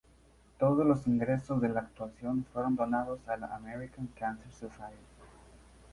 Todos 0.57 0.83
los 0.83 1.05
ingresos 1.05 1.61
de 1.61 1.69
la 1.69 1.81
actuación 1.81 2.43
fueron 2.51 2.75
donados 2.75 3.19
a 3.27 3.37
la 3.37 3.55
American 3.55 4.07
Cancer 4.17 4.51
Society. 4.51 4.97